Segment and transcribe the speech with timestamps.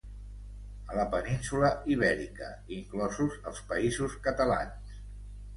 [0.93, 5.01] A la península Ibèrica, inclosos els Països Catalans.